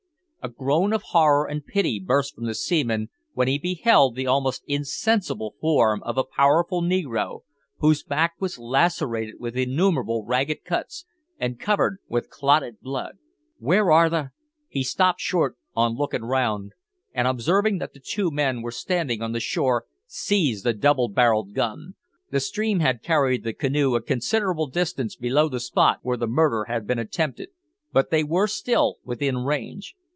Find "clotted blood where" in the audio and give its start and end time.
12.31-13.91